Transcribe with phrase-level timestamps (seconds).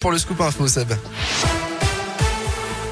[0.00, 0.94] Pour le scoop info, Seb.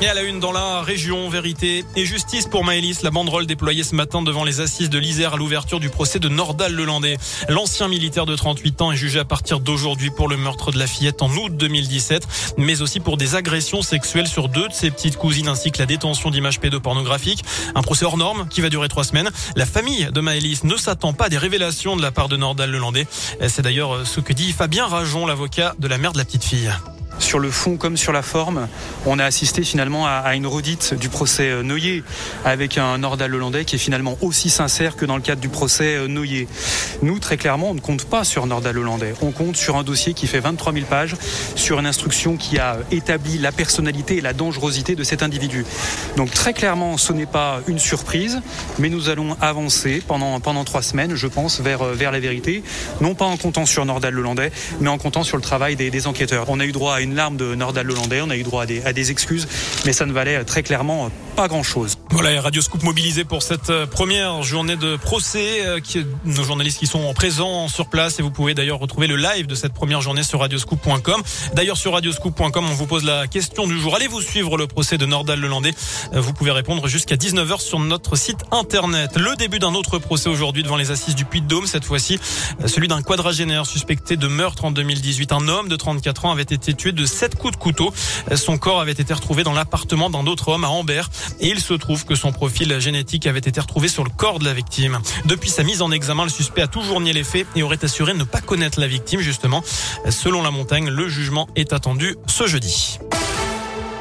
[0.03, 3.83] Et à la une dans la région, vérité et justice pour Maëlys, la banderole déployée
[3.83, 7.17] ce matin devant les assises de l'Isère à l'ouverture du procès de Nordal Lelandais.
[7.49, 10.87] L'ancien militaire de 38 ans est jugé à partir d'aujourd'hui pour le meurtre de la
[10.87, 15.17] fillette en août 2017, mais aussi pour des agressions sexuelles sur deux de ses petites
[15.17, 17.43] cousines ainsi que la détention d'images pédopornographiques.
[17.75, 19.31] Un procès hors norme qui va durer trois semaines.
[19.57, 22.71] La famille de Maëlys ne s'attend pas à des révélations de la part de Nordal
[22.71, 23.07] Lelandais.
[23.49, 26.71] C'est d'ailleurs ce que dit Fabien Rajon, l'avocat de la mère de la petite fille
[27.29, 28.69] sur le fond comme sur la forme,
[29.05, 32.03] on a assisté finalement à, une redite du procès Noyer
[32.47, 36.09] avec un Nordal hollandais qui est finalement aussi sincère que dans le cadre du procès
[36.09, 36.49] Noyer.
[37.03, 39.13] Nous, très clairement, on ne compte pas sur Nordal hollandais.
[39.21, 41.17] On compte sur un dossier qui fait 23 000 pages,
[41.55, 45.67] sur une instruction qui a établi la personnalité et la dangerosité de cet individu.
[46.17, 48.41] Donc très clairement, ce n'est pas une surprise,
[48.79, 52.63] mais nous allons avancer pendant, pendant trois semaines, je pense, vers, euh, vers la vérité.
[53.03, 54.51] Non pas en comptant sur Nordal hollandais,
[54.81, 56.47] mais en comptant sur le travail des, des enquêteurs.
[56.49, 58.21] On a eu droit à une de Nordal hollandais.
[58.21, 59.49] On a eu droit à des, à des excuses,
[59.85, 61.99] mais ça ne valait très clairement pas grand-chose.
[62.11, 65.65] Voilà, Radio Scoop mobilisé pour cette euh, première journée de procès.
[65.65, 69.15] Euh, qui, nos journalistes qui sont présents sur place et vous pouvez d'ailleurs retrouver le
[69.15, 71.23] live de cette première journée sur radioscoop.com.
[71.55, 73.95] D'ailleurs, sur radioscoop.com, on vous pose la question du jour.
[73.95, 75.75] Allez-vous suivre le procès de Nordal Lelandais?
[76.13, 79.17] Euh, Vous pouvez répondre jusqu'à 19h sur notre site internet.
[79.17, 82.19] Le début d'un autre procès aujourd'hui devant les assises du Puy-de-Dôme, cette fois-ci
[82.67, 85.31] celui d'un quadragénaire suspecté de meurtre en 2018.
[85.31, 87.93] Un homme de 34 ans avait été tué de sept coups de couteau.
[88.35, 91.75] Son corps avait été retrouvé dans l'appartement d'un autre homme à Ambert et il se
[91.75, 94.99] trouve que son profil génétique avait été retrouvé sur le corps de la victime.
[95.25, 98.15] Depuis sa mise en examen, le suspect a toujours nié les faits et aurait assuré
[98.15, 99.63] ne pas connaître la victime justement.
[100.09, 102.99] Selon la montagne, le jugement est attendu ce jeudi.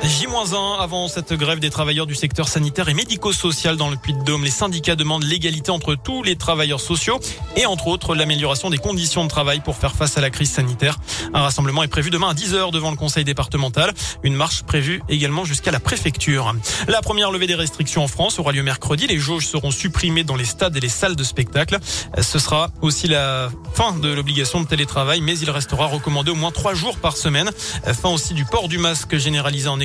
[0.03, 4.43] J-1 avant cette grève des travailleurs du secteur sanitaire et médico-social dans le Puy-de-Dôme.
[4.43, 7.19] Les syndicats demandent l'égalité entre tous les travailleurs sociaux
[7.55, 10.97] et entre autres l'amélioration des conditions de travail pour faire face à la crise sanitaire.
[11.33, 13.93] Un rassemblement est prévu demain à 10h devant le conseil départemental.
[14.23, 16.55] Une marche prévue également jusqu'à la préfecture.
[16.87, 19.07] La première levée des restrictions en France aura lieu mercredi.
[19.07, 21.79] Les jauges seront supprimées dans les stades et les salles de spectacle.
[22.21, 26.51] Ce sera aussi la fin de l'obligation de télétravail, mais il restera recommandé au moins
[26.51, 27.49] trois jours par semaine.
[27.83, 29.79] Fin aussi du port du masque généralisé en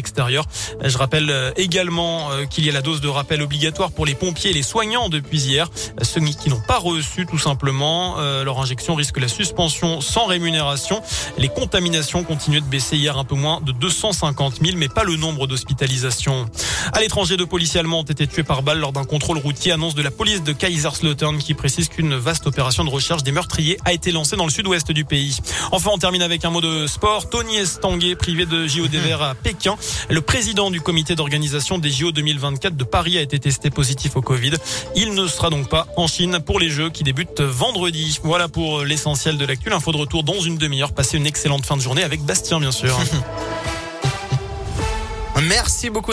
[0.84, 4.14] Je rappelle euh, également euh, qu'il y a la dose de rappel obligatoire pour les
[4.14, 5.68] pompiers et les soignants depuis hier.
[6.02, 11.02] Ceux qui n'ont pas reçu tout simplement euh, leur injection risquent la suspension sans rémunération.
[11.38, 15.16] Les contaminations continuent de baisser hier un peu moins de 250 000, mais pas le
[15.16, 16.46] nombre d'hospitalisations.
[16.92, 19.72] À l'étranger, deux policiers allemands ont été tués par balle lors d'un contrôle routier.
[19.72, 23.78] Annonce de la police de Kaiserslautern qui précise qu'une vaste opération de recherche des meurtriers
[23.84, 25.38] a été lancée dans le sud-ouest du pays.
[25.70, 27.28] Enfin, on termine avec un mot de sport.
[27.30, 29.76] Tony Estanguet, privé de JO des Verts à Pékin.
[30.08, 34.22] Le président du comité d'organisation des JO 2024 de Paris a été testé positif au
[34.22, 34.52] Covid.
[34.96, 38.18] Il ne sera donc pas en Chine pour les Jeux qui débutent vendredi.
[38.22, 39.72] Voilà pour l'essentiel de l'actu.
[39.72, 40.92] Info de retour dans une demi-heure.
[40.92, 42.98] Passez une excellente fin de journée avec Bastien, bien sûr.
[45.48, 46.10] Merci beaucoup.